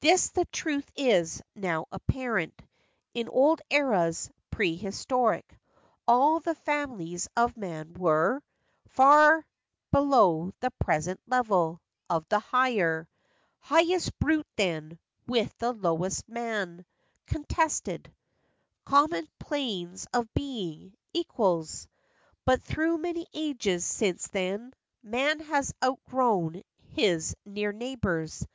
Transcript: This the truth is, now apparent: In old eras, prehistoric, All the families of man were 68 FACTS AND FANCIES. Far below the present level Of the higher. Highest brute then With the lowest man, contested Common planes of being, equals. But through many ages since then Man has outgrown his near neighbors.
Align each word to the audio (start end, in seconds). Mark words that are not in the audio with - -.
This 0.00 0.28
the 0.28 0.44
truth 0.52 0.90
is, 0.94 1.40
now 1.54 1.86
apparent: 1.90 2.60
In 3.14 3.30
old 3.30 3.62
eras, 3.70 4.28
prehistoric, 4.50 5.58
All 6.06 6.38
the 6.40 6.54
families 6.54 7.30
of 7.34 7.56
man 7.56 7.94
were 7.94 8.42
68 8.88 8.90
FACTS 8.90 8.90
AND 8.90 8.96
FANCIES. 8.96 8.96
Far 8.96 9.46
below 9.90 10.52
the 10.60 10.70
present 10.72 11.18
level 11.26 11.80
Of 12.10 12.28
the 12.28 12.40
higher. 12.40 13.08
Highest 13.60 14.18
brute 14.18 14.46
then 14.56 14.98
With 15.26 15.56
the 15.56 15.72
lowest 15.72 16.28
man, 16.28 16.84
contested 17.26 18.14
Common 18.84 19.26
planes 19.38 20.06
of 20.12 20.30
being, 20.34 20.92
equals. 21.14 21.88
But 22.44 22.62
through 22.62 22.98
many 22.98 23.26
ages 23.32 23.86
since 23.86 24.26
then 24.28 24.74
Man 25.02 25.40
has 25.40 25.72
outgrown 25.82 26.60
his 26.90 27.34
near 27.46 27.72
neighbors. 27.72 28.46